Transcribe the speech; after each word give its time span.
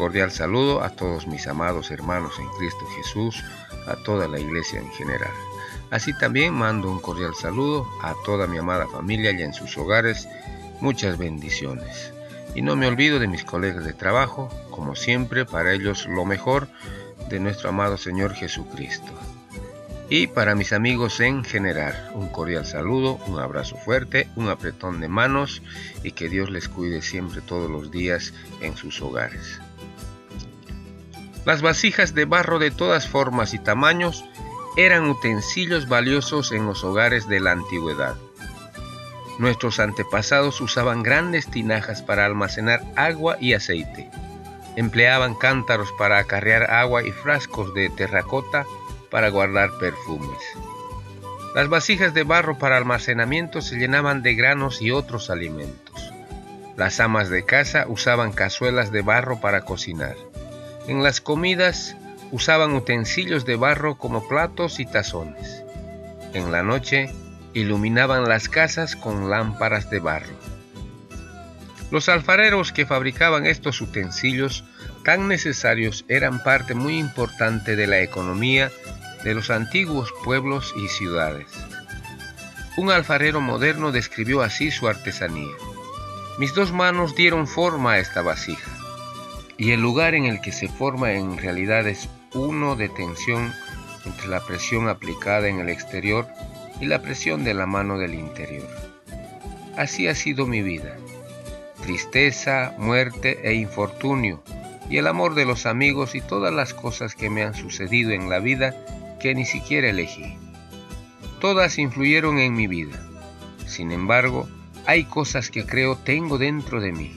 Cordial 0.00 0.30
saludo 0.30 0.82
a 0.82 0.88
todos 0.88 1.26
mis 1.26 1.46
amados 1.46 1.90
hermanos 1.90 2.38
en 2.38 2.48
Cristo 2.56 2.86
Jesús 2.96 3.44
a 3.86 3.96
toda 3.96 4.28
la 4.28 4.40
iglesia 4.40 4.80
en 4.80 4.90
general. 4.92 5.30
Así 5.90 6.16
también 6.16 6.54
mando 6.54 6.90
un 6.90 7.00
cordial 7.00 7.34
saludo 7.34 7.86
a 8.00 8.14
toda 8.24 8.46
mi 8.46 8.56
amada 8.56 8.86
familia 8.88 9.30
y 9.32 9.42
en 9.42 9.52
sus 9.52 9.76
hogares. 9.76 10.26
Muchas 10.80 11.18
bendiciones. 11.18 12.14
Y 12.54 12.62
no 12.62 12.76
me 12.76 12.86
olvido 12.86 13.18
de 13.18 13.28
mis 13.28 13.44
colegas 13.44 13.84
de 13.84 13.92
trabajo, 13.92 14.48
como 14.70 14.96
siempre, 14.96 15.44
para 15.44 15.74
ellos 15.74 16.06
lo 16.06 16.24
mejor 16.24 16.68
de 17.28 17.38
nuestro 17.38 17.68
amado 17.68 17.98
Señor 17.98 18.32
Jesucristo. 18.32 19.12
Y 20.08 20.28
para 20.28 20.54
mis 20.54 20.72
amigos 20.72 21.20
en 21.20 21.44
general, 21.44 22.10
un 22.14 22.28
cordial 22.30 22.64
saludo, 22.64 23.20
un 23.26 23.38
abrazo 23.38 23.76
fuerte, 23.76 24.28
un 24.34 24.48
apretón 24.48 24.98
de 25.02 25.08
manos 25.08 25.60
y 26.02 26.12
que 26.12 26.30
Dios 26.30 26.48
les 26.48 26.70
cuide 26.70 27.02
siempre 27.02 27.42
todos 27.42 27.70
los 27.70 27.90
días 27.90 28.32
en 28.62 28.78
sus 28.78 29.02
hogares. 29.02 29.60
Las 31.44 31.62
vasijas 31.62 32.14
de 32.14 32.26
barro 32.26 32.58
de 32.58 32.70
todas 32.70 33.08
formas 33.08 33.54
y 33.54 33.58
tamaños 33.58 34.24
eran 34.76 35.08
utensilios 35.08 35.88
valiosos 35.88 36.52
en 36.52 36.66
los 36.66 36.84
hogares 36.84 37.28
de 37.28 37.40
la 37.40 37.52
antigüedad. 37.52 38.16
Nuestros 39.38 39.80
antepasados 39.80 40.60
usaban 40.60 41.02
grandes 41.02 41.46
tinajas 41.50 42.02
para 42.02 42.26
almacenar 42.26 42.82
agua 42.94 43.38
y 43.40 43.54
aceite. 43.54 44.10
Empleaban 44.76 45.34
cántaros 45.34 45.90
para 45.92 46.18
acarrear 46.18 46.70
agua 46.70 47.02
y 47.02 47.10
frascos 47.10 47.72
de 47.74 47.88
terracota 47.88 48.66
para 49.10 49.30
guardar 49.30 49.70
perfumes. 49.80 50.38
Las 51.54 51.68
vasijas 51.68 52.14
de 52.14 52.22
barro 52.22 52.58
para 52.58 52.76
almacenamiento 52.76 53.62
se 53.62 53.76
llenaban 53.76 54.22
de 54.22 54.34
granos 54.34 54.82
y 54.82 54.90
otros 54.90 55.30
alimentos. 55.30 56.12
Las 56.76 57.00
amas 57.00 57.28
de 57.28 57.44
casa 57.44 57.86
usaban 57.88 58.32
cazuelas 58.32 58.92
de 58.92 59.02
barro 59.02 59.40
para 59.40 59.62
cocinar. 59.62 60.16
En 60.86 61.02
las 61.02 61.20
comidas 61.20 61.96
usaban 62.32 62.74
utensilios 62.74 63.44
de 63.44 63.56
barro 63.56 63.96
como 63.96 64.26
platos 64.26 64.80
y 64.80 64.86
tazones. 64.86 65.62
En 66.32 66.52
la 66.52 66.62
noche 66.62 67.12
iluminaban 67.54 68.28
las 68.28 68.48
casas 68.48 68.96
con 68.96 69.30
lámparas 69.30 69.90
de 69.90 69.98
barro. 69.98 70.34
Los 71.90 72.08
alfareros 72.08 72.72
que 72.72 72.86
fabricaban 72.86 73.46
estos 73.46 73.80
utensilios 73.80 74.64
tan 75.04 75.28
necesarios 75.28 76.04
eran 76.08 76.42
parte 76.42 76.74
muy 76.74 76.98
importante 76.98 77.74
de 77.74 77.86
la 77.86 78.00
economía 78.00 78.70
de 79.24 79.34
los 79.34 79.50
antiguos 79.50 80.12
pueblos 80.24 80.72
y 80.76 80.88
ciudades. 80.88 81.48
Un 82.76 82.90
alfarero 82.90 83.40
moderno 83.40 83.92
describió 83.92 84.42
así 84.42 84.70
su 84.70 84.88
artesanía. 84.88 85.52
Mis 86.38 86.54
dos 86.54 86.72
manos 86.72 87.14
dieron 87.16 87.46
forma 87.46 87.92
a 87.92 87.98
esta 87.98 88.22
vasija 88.22 88.79
y 89.60 89.72
el 89.72 89.82
lugar 89.82 90.14
en 90.14 90.24
el 90.24 90.40
que 90.40 90.52
se 90.52 90.68
forma 90.68 91.12
en 91.12 91.36
realidad 91.36 91.86
es 91.86 92.08
uno 92.32 92.76
de 92.76 92.88
tensión 92.88 93.52
entre 94.06 94.28
la 94.28 94.40
presión 94.40 94.88
aplicada 94.88 95.48
en 95.48 95.60
el 95.60 95.68
exterior 95.68 96.26
y 96.80 96.86
la 96.86 97.02
presión 97.02 97.44
de 97.44 97.52
la 97.52 97.66
mano 97.66 97.98
del 97.98 98.14
interior. 98.14 98.66
Así 99.76 100.08
ha 100.08 100.14
sido 100.14 100.46
mi 100.46 100.62
vida. 100.62 100.96
Tristeza, 101.82 102.74
muerte 102.78 103.38
e 103.42 103.52
infortunio, 103.52 104.42
y 104.88 104.96
el 104.96 105.06
amor 105.06 105.34
de 105.34 105.44
los 105.44 105.66
amigos 105.66 106.14
y 106.14 106.22
todas 106.22 106.54
las 106.54 106.72
cosas 106.72 107.14
que 107.14 107.28
me 107.28 107.42
han 107.42 107.52
sucedido 107.52 108.12
en 108.12 108.30
la 108.30 108.38
vida 108.38 108.74
que 109.20 109.34
ni 109.34 109.44
siquiera 109.44 109.90
elegí. 109.90 110.38
Todas 111.38 111.78
influyeron 111.78 112.38
en 112.38 112.54
mi 112.54 112.66
vida. 112.66 112.98
Sin 113.66 113.92
embargo, 113.92 114.48
hay 114.86 115.04
cosas 115.04 115.50
que 115.50 115.66
creo 115.66 115.96
tengo 115.96 116.38
dentro 116.38 116.80
de 116.80 116.92
mí. 116.92 117.14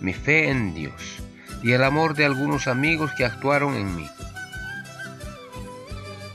Mi 0.00 0.12
fe 0.12 0.50
en 0.50 0.74
Dios 0.74 1.22
y 1.62 1.72
el 1.72 1.84
amor 1.84 2.14
de 2.14 2.24
algunos 2.24 2.66
amigos 2.66 3.10
que 3.16 3.24
actuaron 3.24 3.74
en 3.74 3.96
mí. 3.96 4.08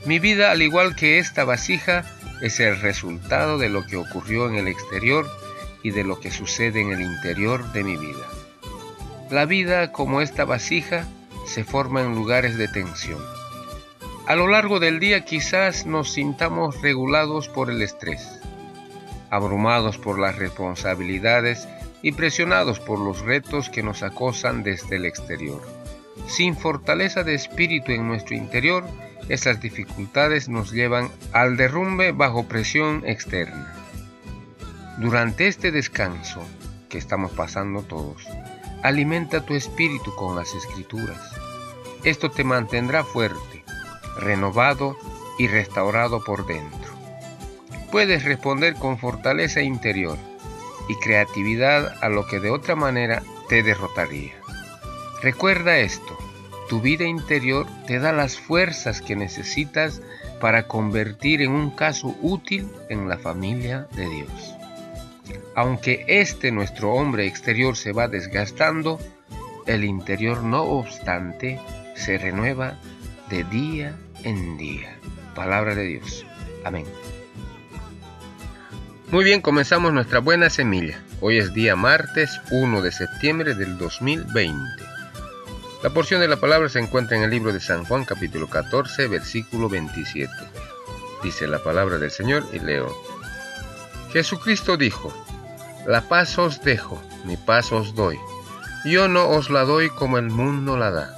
Mi 0.06 0.18
vida, 0.18 0.50
al 0.50 0.62
igual 0.62 0.94
que 0.96 1.18
esta 1.18 1.44
vasija, 1.44 2.04
es 2.42 2.60
el 2.60 2.80
resultado 2.80 3.58
de 3.58 3.68
lo 3.70 3.86
que 3.86 3.96
ocurrió 3.96 4.48
en 4.48 4.56
el 4.56 4.68
exterior 4.68 5.26
y 5.82 5.90
de 5.90 6.04
lo 6.04 6.20
que 6.20 6.30
sucede 6.30 6.80
en 6.80 6.92
el 6.92 7.00
interior 7.00 7.72
de 7.72 7.84
mi 7.84 7.96
vida. 7.96 8.26
La 9.30 9.46
vida, 9.46 9.92
como 9.92 10.20
esta 10.20 10.44
vasija, 10.44 11.06
se 11.46 11.64
forma 11.64 12.02
en 12.02 12.14
lugares 12.14 12.58
de 12.58 12.68
tensión. 12.68 13.22
A 14.26 14.34
lo 14.34 14.48
largo 14.48 14.80
del 14.80 15.00
día 15.00 15.24
quizás 15.24 15.86
nos 15.86 16.12
sintamos 16.12 16.80
regulados 16.82 17.48
por 17.48 17.70
el 17.70 17.82
estrés, 17.82 18.26
abrumados 19.34 19.98
por 19.98 20.20
las 20.20 20.36
responsabilidades 20.36 21.66
y 22.02 22.12
presionados 22.12 22.78
por 22.78 23.00
los 23.00 23.20
retos 23.20 23.68
que 23.68 23.82
nos 23.82 24.04
acosan 24.04 24.62
desde 24.62 24.96
el 24.96 25.06
exterior. 25.06 25.60
Sin 26.28 26.56
fortaleza 26.56 27.24
de 27.24 27.34
espíritu 27.34 27.90
en 27.90 28.06
nuestro 28.06 28.36
interior, 28.36 28.84
esas 29.28 29.60
dificultades 29.60 30.48
nos 30.48 30.70
llevan 30.70 31.10
al 31.32 31.56
derrumbe 31.56 32.12
bajo 32.12 32.44
presión 32.44 33.02
externa. 33.06 33.74
Durante 34.98 35.48
este 35.48 35.72
descanso 35.72 36.40
que 36.88 36.98
estamos 36.98 37.32
pasando 37.32 37.82
todos, 37.82 38.28
alimenta 38.84 39.44
tu 39.44 39.54
espíritu 39.54 40.14
con 40.14 40.36
las 40.36 40.54
escrituras. 40.54 41.18
Esto 42.04 42.30
te 42.30 42.44
mantendrá 42.44 43.02
fuerte, 43.02 43.64
renovado 44.18 44.96
y 45.38 45.48
restaurado 45.48 46.22
por 46.22 46.46
dentro. 46.46 46.83
Puedes 47.94 48.24
responder 48.24 48.74
con 48.74 48.98
fortaleza 48.98 49.62
interior 49.62 50.18
y 50.88 50.96
creatividad 50.96 51.94
a 52.02 52.08
lo 52.08 52.26
que 52.26 52.40
de 52.40 52.50
otra 52.50 52.74
manera 52.74 53.22
te 53.48 53.62
derrotaría. 53.62 54.32
Recuerda 55.22 55.78
esto, 55.78 56.18
tu 56.68 56.80
vida 56.80 57.04
interior 57.04 57.68
te 57.86 58.00
da 58.00 58.10
las 58.12 58.36
fuerzas 58.36 59.00
que 59.00 59.14
necesitas 59.14 60.02
para 60.40 60.66
convertir 60.66 61.40
en 61.40 61.52
un 61.52 61.70
caso 61.70 62.16
útil 62.20 62.68
en 62.88 63.08
la 63.08 63.16
familia 63.16 63.86
de 63.94 64.08
Dios. 64.08 64.56
Aunque 65.54 66.04
este 66.08 66.50
nuestro 66.50 66.94
hombre 66.94 67.28
exterior 67.28 67.76
se 67.76 67.92
va 67.92 68.08
desgastando, 68.08 68.98
el 69.66 69.84
interior 69.84 70.42
no 70.42 70.64
obstante 70.64 71.60
se 71.94 72.18
renueva 72.18 72.76
de 73.30 73.44
día 73.44 73.94
en 74.24 74.58
día. 74.58 74.98
Palabra 75.36 75.76
de 75.76 75.84
Dios. 75.84 76.26
Amén. 76.64 76.86
Muy 79.14 79.22
bien, 79.22 79.42
comenzamos 79.42 79.92
nuestra 79.92 80.18
buena 80.18 80.50
semilla. 80.50 81.00
Hoy 81.20 81.38
es 81.38 81.54
día 81.54 81.76
martes 81.76 82.40
1 82.50 82.82
de 82.82 82.90
septiembre 82.90 83.54
del 83.54 83.78
2020. 83.78 84.82
La 85.84 85.90
porción 85.90 86.20
de 86.20 86.26
la 86.26 86.38
palabra 86.40 86.68
se 86.68 86.80
encuentra 86.80 87.16
en 87.16 87.22
el 87.22 87.30
libro 87.30 87.52
de 87.52 87.60
San 87.60 87.84
Juan 87.84 88.04
capítulo 88.04 88.48
14 88.50 89.06
versículo 89.06 89.68
27. 89.68 90.28
Dice 91.22 91.46
la 91.46 91.62
palabra 91.62 91.98
del 91.98 92.10
Señor 92.10 92.44
y 92.52 92.58
leo. 92.58 92.92
Jesucristo 94.12 94.76
dijo, 94.76 95.14
La 95.86 96.08
paz 96.08 96.36
os 96.36 96.60
dejo, 96.64 97.00
mi 97.24 97.36
paz 97.36 97.70
os 97.70 97.94
doy. 97.94 98.18
Yo 98.84 99.06
no 99.06 99.28
os 99.28 99.48
la 99.48 99.62
doy 99.62 99.90
como 99.90 100.18
el 100.18 100.28
mundo 100.28 100.76
la 100.76 100.90
da. 100.90 101.16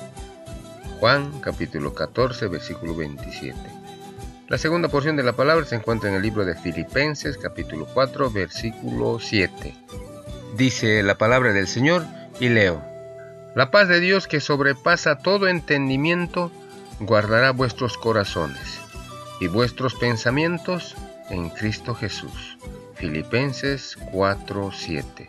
Juan 1.00 1.40
capítulo 1.40 1.94
14 1.94 2.48
versículo 2.48 2.94
27. 2.94 3.75
La 4.48 4.58
segunda 4.58 4.88
porción 4.88 5.16
de 5.16 5.24
la 5.24 5.32
palabra 5.32 5.66
se 5.66 5.74
encuentra 5.74 6.08
en 6.08 6.14
el 6.14 6.22
libro 6.22 6.44
de 6.44 6.54
Filipenses 6.54 7.36
capítulo 7.36 7.84
4 7.92 8.30
versículo 8.30 9.18
7. 9.18 9.74
Dice 10.56 11.02
la 11.02 11.18
palabra 11.18 11.52
del 11.52 11.66
Señor 11.66 12.04
y 12.38 12.48
leo, 12.48 12.80
La 13.56 13.72
paz 13.72 13.88
de 13.88 13.98
Dios 13.98 14.28
que 14.28 14.38
sobrepasa 14.38 15.18
todo 15.18 15.48
entendimiento 15.48 16.52
guardará 17.00 17.50
vuestros 17.50 17.98
corazones 17.98 18.78
y 19.40 19.48
vuestros 19.48 19.96
pensamientos 19.96 20.94
en 21.28 21.50
Cristo 21.50 21.96
Jesús. 21.96 22.56
Filipenses 22.94 23.98
4:7. 24.12 25.28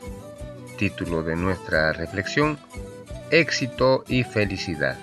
Título 0.77 1.23
de 1.23 1.35
nuestra 1.35 1.91
reflexión, 1.91 2.59
Éxito 3.31 4.03
y 4.07 4.23
felicidad. 4.23 4.95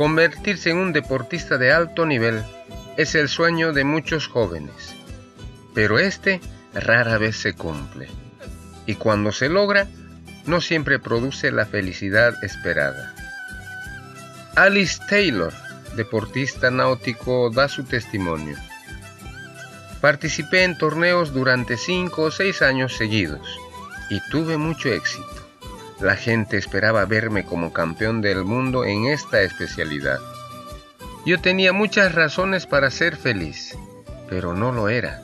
Convertirse 0.00 0.70
en 0.70 0.78
un 0.78 0.94
deportista 0.94 1.58
de 1.58 1.72
alto 1.72 2.06
nivel 2.06 2.42
es 2.96 3.14
el 3.14 3.28
sueño 3.28 3.74
de 3.74 3.84
muchos 3.84 4.28
jóvenes, 4.28 4.96
pero 5.74 5.98
este 5.98 6.40
rara 6.72 7.18
vez 7.18 7.36
se 7.36 7.52
cumple. 7.52 8.08
Y 8.86 8.94
cuando 8.94 9.30
se 9.30 9.50
logra, 9.50 9.88
no 10.46 10.62
siempre 10.62 10.98
produce 10.98 11.52
la 11.52 11.66
felicidad 11.66 12.32
esperada. 12.42 13.14
Alice 14.56 15.02
Taylor, 15.06 15.52
deportista 15.96 16.70
náutico, 16.70 17.50
da 17.50 17.68
su 17.68 17.84
testimonio. 17.84 18.56
Participé 20.00 20.64
en 20.64 20.78
torneos 20.78 21.34
durante 21.34 21.76
cinco 21.76 22.22
o 22.22 22.30
seis 22.30 22.62
años 22.62 22.96
seguidos 22.96 23.46
y 24.08 24.18
tuve 24.30 24.56
mucho 24.56 24.88
éxito. 24.88 25.39
La 26.00 26.16
gente 26.16 26.56
esperaba 26.56 27.04
verme 27.04 27.44
como 27.44 27.74
campeón 27.74 28.22
del 28.22 28.44
mundo 28.44 28.86
en 28.86 29.06
esta 29.06 29.42
especialidad. 29.42 30.18
Yo 31.26 31.38
tenía 31.40 31.74
muchas 31.74 32.14
razones 32.14 32.66
para 32.66 32.90
ser 32.90 33.16
feliz, 33.16 33.76
pero 34.28 34.54
no 34.54 34.72
lo 34.72 34.88
era. 34.88 35.20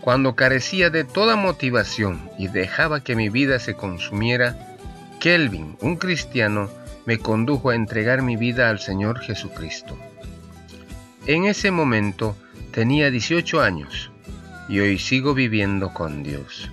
Cuando 0.00 0.34
carecía 0.34 0.90
de 0.90 1.04
toda 1.04 1.36
motivación 1.36 2.28
y 2.36 2.48
dejaba 2.48 3.04
que 3.04 3.14
mi 3.14 3.28
vida 3.28 3.60
se 3.60 3.74
consumiera, 3.74 4.56
Kelvin, 5.20 5.76
un 5.80 5.94
cristiano, 5.94 6.68
me 7.06 7.18
condujo 7.18 7.70
a 7.70 7.76
entregar 7.76 8.22
mi 8.22 8.36
vida 8.36 8.70
al 8.70 8.80
Señor 8.80 9.20
Jesucristo. 9.20 9.96
En 11.26 11.44
ese 11.44 11.70
momento 11.70 12.36
tenía 12.72 13.08
18 13.08 13.60
años 13.60 14.10
y 14.68 14.80
hoy 14.80 14.98
sigo 14.98 15.34
viviendo 15.34 15.94
con 15.94 16.24
Dios. 16.24 16.68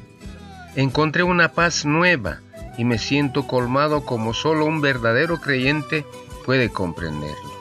Encontré 0.76 1.22
una 1.22 1.52
paz 1.52 1.86
nueva 1.86 2.40
y 2.80 2.86
me 2.86 2.98
siento 2.98 3.46
colmado 3.46 4.06
como 4.06 4.34
solo 4.34 4.64
un 4.64 4.80
verdadero 4.80 5.42
creyente 5.42 6.06
puede 6.46 6.70
comprenderlo. 6.70 7.52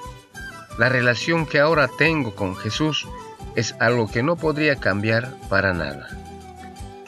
La 0.79 0.89
relación 0.89 1.45
que 1.45 1.59
ahora 1.59 1.89
tengo 1.89 2.37
con 2.37 2.55
Jesús 2.55 3.05
es 3.57 3.75
algo 3.81 4.09
que 4.09 4.23
no 4.23 4.37
podría 4.37 4.77
cambiar 4.77 5.35
para 5.49 5.75
nada. 5.75 6.09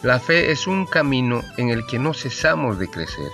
La 0.02 0.18
fe 0.18 0.50
es 0.50 0.66
un 0.66 0.86
camino 0.86 1.44
en 1.56 1.68
el 1.68 1.86
que 1.86 2.00
no 2.00 2.12
cesamos 2.12 2.80
de 2.80 2.88
crecer. 2.88 3.30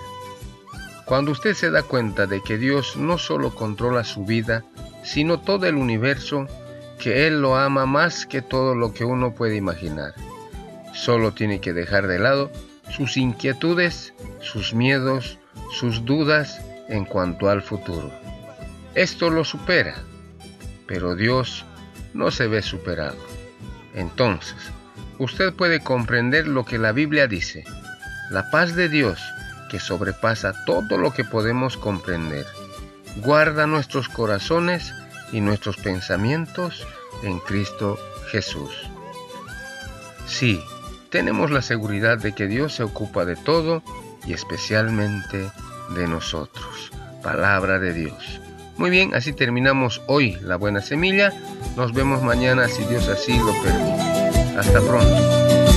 Cuando 1.07 1.31
usted 1.31 1.55
se 1.55 1.71
da 1.71 1.83
cuenta 1.83 2.27
de 2.27 2.43
que 2.43 2.59
Dios 2.59 2.99
no 2.99 3.17
solo 3.17 3.55
controla 3.55 4.05
su 4.05 4.27
vida, 4.27 4.63
sino 5.03 5.41
todo 5.41 5.65
el 5.65 5.77
universo, 5.77 6.49
que 6.99 7.27
Él 7.27 7.41
lo 7.41 7.57
ama 7.57 7.87
más 7.87 8.27
que 8.27 8.43
todo 8.43 8.75
lo 8.75 8.93
que 8.93 9.07
uno 9.07 9.35
puede 9.35 9.57
imaginar. 9.57 10.13
Solo 10.93 11.33
tiene 11.33 11.63
que 11.63 11.73
dejar 11.73 12.09
de 12.09 12.19
lado 12.19 12.51
sus 12.91 13.17
inquietudes, 13.17 14.15
sus 14.41 14.75
miedos, 14.75 15.39
sus 15.79 16.05
dudas 16.05 16.61
en 16.89 17.05
cuanto 17.05 17.49
al 17.49 17.63
futuro. 17.63 18.11
Esto 18.95 19.31
lo 19.31 19.45
supera, 19.45 19.97
pero 20.87 21.15
Dios 21.15 21.65
no 22.15 22.31
se 22.31 22.47
ve 22.47 22.63
superado. 22.63 23.19
Entonces, 23.95 24.57
usted 25.19 25.53
puede 25.53 25.81
comprender 25.81 26.49
lo 26.49 26.65
que 26.65 26.79
la 26.79 26.93
Biblia 26.93 27.27
dice. 27.27 27.65
La 28.31 28.51
paz 28.51 28.75
de 28.75 28.89
Dios, 28.89 29.21
que 29.71 29.81
sobrepasa 29.81 30.55
todo 30.65 30.97
lo 30.97 31.13
que 31.13 31.25
podemos 31.25 31.77
comprender, 31.77 32.47
guarda 33.17 33.67
nuestros 33.67 34.09
corazones 34.09 34.93
y 35.33 35.41
nuestros 35.41 35.77
pensamientos 35.77 36.87
en 37.23 37.39
Cristo 37.41 37.99
Jesús. 38.31 38.73
Sí, 40.27 40.63
tenemos 41.17 41.51
la 41.51 41.63
seguridad 41.63 42.19
de 42.19 42.33
que 42.33 42.47
Dios 42.47 42.75
se 42.75 42.83
ocupa 42.83 43.25
de 43.25 43.37
todo 43.37 43.83
y 44.27 44.35
especialmente 44.35 45.51
de 45.95 46.07
nosotros. 46.07 46.93
Palabra 47.23 47.79
de 47.79 47.95
Dios. 47.95 48.39
Muy 48.77 48.91
bien, 48.91 49.15
así 49.15 49.33
terminamos 49.33 50.03
hoy 50.09 50.37
la 50.43 50.57
buena 50.57 50.83
semilla. 50.83 51.33
Nos 51.75 51.95
vemos 51.95 52.23
mañana 52.23 52.69
si 52.69 52.85
Dios 52.85 53.09
así 53.09 53.33
lo 53.39 53.55
permite. 53.63 54.59
Hasta 54.59 54.79
pronto. 54.83 55.76